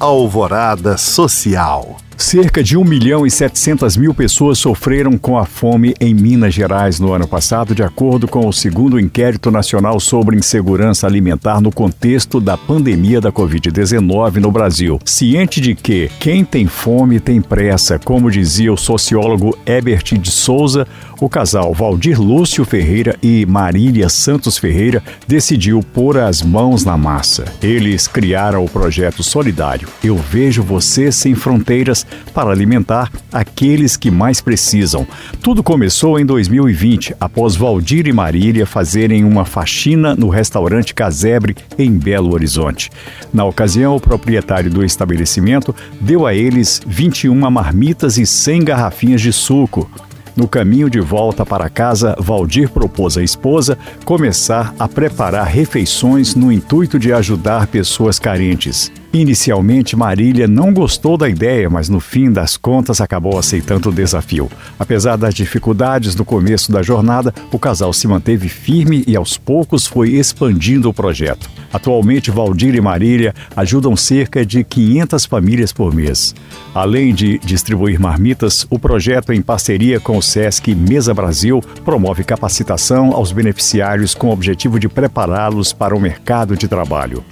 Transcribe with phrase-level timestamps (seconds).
[0.00, 2.07] Alvorada Social.
[2.20, 6.98] Cerca de 1 milhão e 700 mil pessoas sofreram com a fome em Minas Gerais
[6.98, 12.40] no ano passado, de acordo com o segundo inquérito nacional sobre insegurança alimentar no contexto
[12.40, 14.98] da pandemia da Covid-19 no Brasil.
[15.04, 20.88] Ciente de que quem tem fome tem pressa, como dizia o sociólogo Ebert de Souza,
[21.20, 27.44] o casal Valdir Lúcio Ferreira e Marília Santos Ferreira decidiu pôr as mãos na massa.
[27.62, 34.40] Eles criaram o projeto solidário Eu Vejo Você Sem Fronteiras para alimentar aqueles que mais
[34.40, 35.06] precisam.
[35.42, 41.92] Tudo começou em 2020, após Valdir e Marília fazerem uma faxina no restaurante Casebre, em
[41.92, 42.90] Belo Horizonte.
[43.32, 49.32] Na ocasião, o proprietário do estabelecimento deu a eles 21 marmitas e 100 garrafinhas de
[49.32, 49.90] suco.
[50.38, 56.52] No caminho de volta para casa, Valdir propôs à esposa começar a preparar refeições no
[56.52, 58.92] intuito de ajudar pessoas carentes.
[59.10, 64.50] Inicialmente, Marília não gostou da ideia, mas no fim das contas acabou aceitando o desafio.
[64.78, 69.86] Apesar das dificuldades do começo da jornada, o casal se manteve firme e aos poucos
[69.86, 71.48] foi expandindo o projeto.
[71.72, 76.34] Atualmente, Valdir e Marília ajudam cerca de 500 famílias por mês.
[76.74, 83.12] Além de distribuir marmitas, o projeto, em parceria com o SESC Mesa Brasil, promove capacitação
[83.12, 87.24] aos beneficiários com o objetivo de prepará-los para o mercado de trabalho.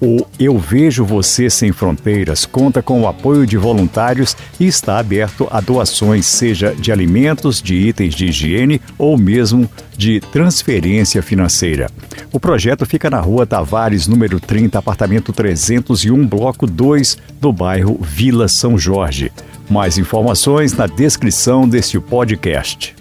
[0.00, 5.46] O Eu Vejo Você Sem Fronteiras conta com o apoio de voluntários e está aberto
[5.50, 11.90] a doações, seja de alimentos, de itens de higiene ou mesmo de transferência financeira.
[12.32, 18.48] O projeto fica na rua Tavares, número 30, apartamento 301, bloco 2, do bairro Vila
[18.48, 19.30] São Jorge.
[19.68, 22.99] Mais informações na descrição deste podcast.